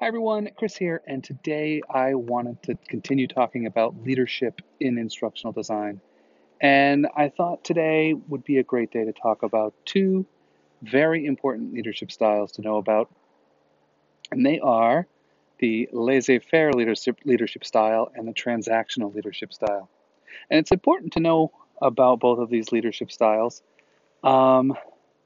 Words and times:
Hi 0.00 0.06
everyone, 0.06 0.48
Chris 0.56 0.76
here, 0.76 1.02
and 1.08 1.24
today 1.24 1.82
I 1.90 2.14
wanted 2.14 2.62
to 2.62 2.76
continue 2.86 3.26
talking 3.26 3.66
about 3.66 4.00
leadership 4.04 4.60
in 4.78 4.96
instructional 4.96 5.52
design. 5.52 6.00
And 6.60 7.08
I 7.16 7.30
thought 7.30 7.64
today 7.64 8.14
would 8.28 8.44
be 8.44 8.58
a 8.58 8.62
great 8.62 8.92
day 8.92 9.04
to 9.04 9.12
talk 9.12 9.42
about 9.42 9.74
two 9.84 10.24
very 10.82 11.26
important 11.26 11.74
leadership 11.74 12.12
styles 12.12 12.52
to 12.52 12.62
know 12.62 12.76
about. 12.76 13.10
And 14.30 14.46
they 14.46 14.60
are 14.60 15.08
the 15.58 15.88
laissez 15.92 16.38
faire 16.38 16.72
leadership, 16.72 17.18
leadership 17.24 17.64
style 17.64 18.12
and 18.14 18.28
the 18.28 18.32
transactional 18.32 19.12
leadership 19.12 19.52
style. 19.52 19.90
And 20.48 20.60
it's 20.60 20.70
important 20.70 21.14
to 21.14 21.20
know 21.20 21.50
about 21.82 22.20
both 22.20 22.38
of 22.38 22.50
these 22.50 22.70
leadership 22.70 23.10
styles, 23.10 23.64
um, 24.22 24.74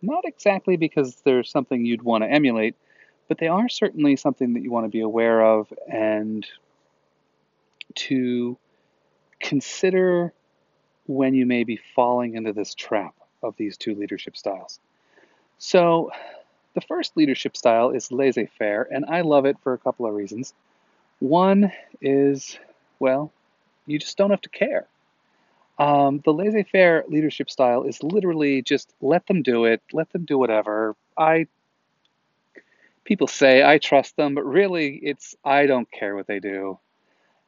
not 0.00 0.24
exactly 0.24 0.78
because 0.78 1.20
there's 1.26 1.50
something 1.50 1.84
you'd 1.84 2.00
want 2.00 2.24
to 2.24 2.30
emulate 2.30 2.74
but 3.28 3.38
they 3.38 3.48
are 3.48 3.68
certainly 3.68 4.16
something 4.16 4.54
that 4.54 4.62
you 4.62 4.70
want 4.70 4.84
to 4.84 4.90
be 4.90 5.00
aware 5.00 5.42
of 5.42 5.72
and 5.90 6.46
to 7.94 8.56
consider 9.40 10.32
when 11.06 11.34
you 11.34 11.46
may 11.46 11.64
be 11.64 11.78
falling 11.94 12.34
into 12.36 12.52
this 12.52 12.74
trap 12.74 13.14
of 13.42 13.56
these 13.56 13.76
two 13.76 13.94
leadership 13.94 14.36
styles. 14.36 14.78
So, 15.58 16.10
the 16.74 16.80
first 16.80 17.16
leadership 17.16 17.56
style 17.56 17.90
is 17.90 18.10
laissez 18.10 18.48
faire, 18.58 18.88
and 18.90 19.04
I 19.04 19.20
love 19.20 19.44
it 19.44 19.56
for 19.62 19.74
a 19.74 19.78
couple 19.78 20.06
of 20.06 20.14
reasons. 20.14 20.54
One 21.18 21.70
is, 22.00 22.58
well, 22.98 23.30
you 23.86 23.98
just 23.98 24.16
don't 24.16 24.30
have 24.30 24.40
to 24.42 24.48
care. 24.48 24.86
Um, 25.78 26.20
the 26.24 26.32
laissez 26.32 26.64
faire 26.64 27.04
leadership 27.08 27.50
style 27.50 27.82
is 27.84 28.02
literally 28.02 28.62
just 28.62 28.92
let 29.00 29.26
them 29.26 29.42
do 29.42 29.64
it, 29.64 29.82
let 29.92 30.10
them 30.12 30.24
do 30.24 30.38
whatever. 30.38 30.96
I 31.16 31.46
people 33.04 33.26
say 33.26 33.62
I 33.62 33.78
trust 33.78 34.16
them, 34.16 34.34
but 34.34 34.44
really 34.44 34.96
it's 35.02 35.34
I 35.44 35.66
don't 35.66 35.90
care 35.90 36.14
what 36.14 36.26
they 36.26 36.40
do. 36.40 36.78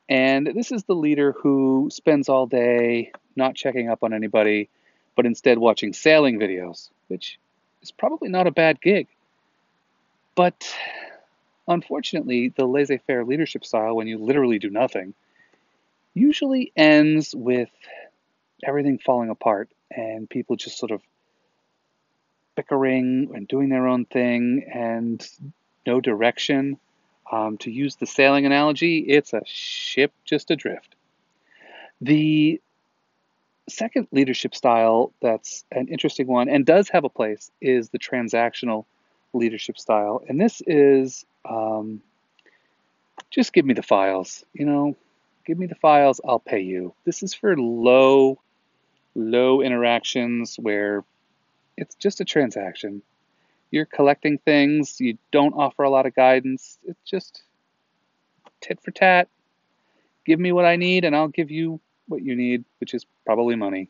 And 0.08 0.46
this 0.54 0.70
is 0.70 0.84
the 0.84 0.94
leader 0.94 1.32
who 1.32 1.88
spends 1.90 2.28
all 2.28 2.46
day 2.46 3.12
not 3.36 3.54
checking 3.54 3.88
up 3.88 4.02
on 4.02 4.12
anybody, 4.12 4.68
but 5.16 5.26
instead 5.26 5.58
watching 5.58 5.92
sailing 5.92 6.38
videos, 6.38 6.90
which 7.08 7.38
is 7.82 7.90
probably 7.90 8.28
not 8.28 8.46
a 8.46 8.52
bad 8.52 8.80
gig. 8.80 9.08
But 10.34 10.74
unfortunately, 11.66 12.52
the 12.54 12.66
laissez 12.66 12.98
faire 13.06 13.24
leadership 13.24 13.64
style, 13.64 13.94
when 13.94 14.08
you 14.08 14.18
literally 14.18 14.58
do 14.58 14.68
nothing, 14.68 15.14
usually 16.12 16.72
ends 16.76 17.34
with 17.34 17.70
everything 18.62 18.98
falling 18.98 19.30
apart 19.30 19.68
and 19.90 20.28
people 20.28 20.56
just 20.56 20.78
sort 20.78 20.90
of 20.90 21.00
bickering 22.54 23.30
and 23.34 23.48
doing 23.48 23.68
their 23.68 23.86
own 23.86 24.04
thing 24.04 24.70
and 24.72 25.26
no 25.86 26.00
direction. 26.00 26.78
Um, 27.30 27.56
to 27.58 27.70
use 27.70 27.96
the 27.96 28.06
sailing 28.06 28.46
analogy, 28.46 28.98
it's 28.98 29.32
a 29.32 29.42
ship 29.46 30.12
just 30.24 30.50
adrift. 30.50 30.94
The 32.00 32.60
second 33.68 34.08
leadership 34.12 34.54
style 34.54 35.10
that's 35.22 35.64
an 35.72 35.88
interesting 35.88 36.26
one 36.26 36.50
and 36.50 36.66
does 36.66 36.90
have 36.90 37.04
a 37.04 37.08
place 37.08 37.50
is 37.62 37.88
the 37.88 37.98
transactional 37.98 38.84
leadership 39.32 39.78
style. 39.78 40.22
And 40.28 40.40
this 40.40 40.62
is 40.66 41.24
um, 41.48 42.02
just 43.30 43.52
give 43.52 43.64
me 43.64 43.74
the 43.74 43.82
files, 43.82 44.44
you 44.52 44.66
know, 44.66 44.96
give 45.46 45.58
me 45.58 45.66
the 45.66 45.74
files, 45.74 46.20
I'll 46.26 46.38
pay 46.38 46.60
you. 46.60 46.94
This 47.04 47.22
is 47.22 47.34
for 47.34 47.56
low, 47.56 48.38
low 49.14 49.60
interactions 49.60 50.56
where 50.56 51.04
it's 51.76 51.94
just 51.96 52.20
a 52.20 52.24
transaction. 52.24 53.02
You're 53.70 53.86
collecting 53.86 54.38
things, 54.38 55.00
you 55.00 55.18
don't 55.32 55.54
offer 55.54 55.82
a 55.82 55.90
lot 55.90 56.06
of 56.06 56.14
guidance. 56.14 56.78
It's 56.84 57.02
just 57.04 57.42
tit 58.60 58.80
for 58.80 58.90
tat. 58.90 59.28
Give 60.24 60.38
me 60.38 60.52
what 60.52 60.64
I 60.64 60.76
need, 60.76 61.04
and 61.04 61.14
I'll 61.14 61.28
give 61.28 61.50
you 61.50 61.80
what 62.06 62.22
you 62.22 62.36
need, 62.36 62.64
which 62.78 62.94
is 62.94 63.04
probably 63.26 63.56
money. 63.56 63.88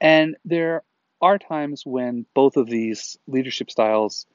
And 0.00 0.36
there 0.44 0.82
are 1.20 1.38
times 1.38 1.84
when 1.84 2.24
both 2.34 2.56
of 2.56 2.66
these 2.66 3.18
leadership 3.26 3.70
styles 3.70 4.26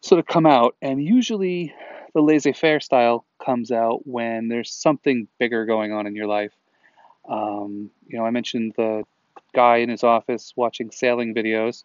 sort 0.00 0.18
of 0.18 0.26
come 0.26 0.46
out, 0.46 0.76
and 0.80 1.02
usually 1.02 1.74
the 2.14 2.20
laissez 2.20 2.52
faire 2.52 2.80
style 2.80 3.24
comes 3.44 3.70
out 3.70 4.06
when 4.06 4.48
there's 4.48 4.72
something 4.72 5.28
bigger 5.38 5.66
going 5.66 5.92
on 5.92 6.06
in 6.06 6.16
your 6.16 6.26
life. 6.26 6.52
Um, 7.28 7.90
you 8.06 8.18
know, 8.18 8.24
I 8.24 8.30
mentioned 8.30 8.74
the 8.76 9.04
guy 9.52 9.78
in 9.78 9.88
his 9.88 10.04
office 10.04 10.52
watching 10.56 10.90
sailing 10.90 11.34
videos. 11.34 11.84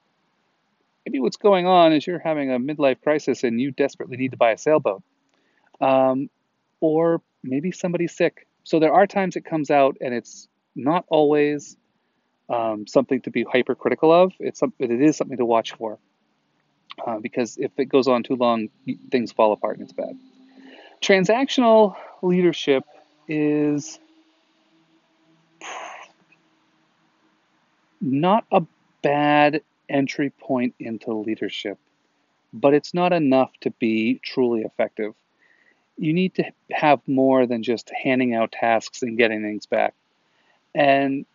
Maybe 1.06 1.20
what's 1.20 1.38
going 1.38 1.68
on 1.68 1.94
is 1.94 2.06
you're 2.08 2.20
having 2.20 2.52
a 2.52 2.60
midlife 2.60 3.02
crisis 3.02 3.44
and 3.44 3.62
you 3.62 3.72
desperately 3.72 4.18
need 4.18 4.32
to 4.32 4.38
buy 4.38 4.52
a 4.52 4.58
sailboat. 4.58 5.04
Um, 5.80 6.30
or 6.80 7.22
maybe 7.44 7.72
somebody's 7.72 8.16
sick. 8.16 8.48
So 8.64 8.80
there 8.80 8.94
are 8.94 9.06
times 9.06 9.36
it 9.36 9.46
comes 9.46 9.70
out 9.70 9.98
and 10.02 10.14
it's 10.14 10.48
not 10.76 11.06
always 11.10 11.78
um, 12.50 12.88
something 12.88 13.22
to 13.22 13.32
be 13.32 13.44
hypercritical 13.44 14.12
of. 14.12 14.34
It's 14.40 14.60
something, 14.60 14.92
it 14.92 15.02
is 15.02 15.16
something 15.16 15.38
to 15.38 15.46
watch 15.46 15.74
for. 15.74 16.00
Uh, 17.06 17.20
because 17.20 17.58
if 17.58 17.72
it 17.78 17.86
goes 17.86 18.08
on 18.08 18.24
too 18.24 18.36
long, 18.36 18.70
things 19.12 19.32
fall 19.32 19.52
apart 19.52 19.78
and 19.78 19.84
it's 19.84 19.94
bad. 19.94 20.18
Transactional 21.02 21.96
leadership 22.22 22.84
is 23.28 24.00
not 28.06 28.46
a 28.52 28.62
bad 29.02 29.62
entry 29.90 30.30
point 30.30 30.76
into 30.80 31.12
leadership, 31.14 31.78
but 32.54 32.74
it's 32.74 32.94
not 32.94 33.12
enough 33.14 33.52
to 33.62 33.72
be 33.72 34.20
truly 34.24 34.62
effective. 34.62 35.14
You 35.98 36.14
need 36.14 36.36
to 36.36 36.46
have 36.72 37.02
more 37.08 37.48
than 37.48 37.64
just 37.64 37.92
handing 38.04 38.34
out 38.36 38.52
tasks 38.52 39.02
and 39.02 39.18
getting 39.18 39.42
things 39.42 39.66
back. 39.66 39.94
And 40.74 41.26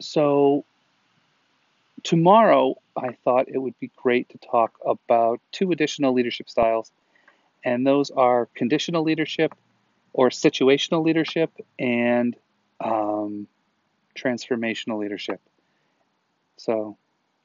so 0.00 0.64
tomorrow, 2.02 2.76
I 2.96 3.16
thought 3.24 3.48
it 3.48 3.58
would 3.58 3.78
be 3.78 3.90
great 3.96 4.28
to 4.30 4.38
talk 4.38 4.78
about 4.84 5.40
two 5.52 5.70
additional 5.70 6.12
leadership 6.12 6.48
styles, 6.48 6.90
and 7.64 7.86
those 7.86 8.10
are 8.10 8.48
conditional 8.54 9.02
leadership 9.02 9.54
or 10.12 10.30
situational 10.30 11.04
leadership 11.04 11.50
and 11.78 12.34
um, 12.80 13.46
transformational 14.16 14.98
leadership. 14.98 15.40
So, 16.56 16.96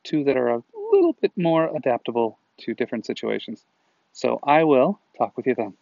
two 0.03 0.23
that 0.23 0.37
are 0.37 0.49
a 0.49 0.63
little 0.91 1.13
bit 1.13 1.31
more 1.37 1.75
adaptable 1.75 2.39
to 2.59 2.73
different 2.73 3.05
situations. 3.05 3.65
So, 4.13 4.39
I 4.43 4.63
will 4.63 4.99
talk 5.17 5.37
with 5.37 5.47
you 5.47 5.55
then. 5.55 5.73